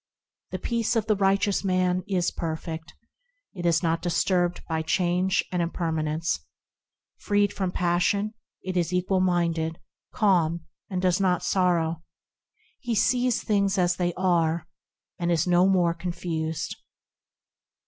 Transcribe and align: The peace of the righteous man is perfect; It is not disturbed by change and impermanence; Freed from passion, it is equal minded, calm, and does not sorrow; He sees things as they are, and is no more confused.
The 0.49 0.57
peace 0.57 0.95
of 0.95 1.05
the 1.05 1.15
righteous 1.15 1.63
man 1.63 2.03
is 2.07 2.31
perfect; 2.31 2.95
It 3.53 3.67
is 3.67 3.83
not 3.83 4.01
disturbed 4.01 4.61
by 4.67 4.81
change 4.81 5.45
and 5.51 5.61
impermanence; 5.61 6.39
Freed 7.17 7.53
from 7.53 7.71
passion, 7.71 8.33
it 8.63 8.75
is 8.75 8.91
equal 8.91 9.19
minded, 9.19 9.77
calm, 10.11 10.61
and 10.89 11.03
does 11.03 11.19
not 11.19 11.43
sorrow; 11.43 12.01
He 12.79 12.95
sees 12.95 13.43
things 13.43 13.77
as 13.77 13.97
they 13.97 14.11
are, 14.17 14.67
and 15.19 15.31
is 15.31 15.45
no 15.45 15.67
more 15.67 15.93
confused. 15.93 16.77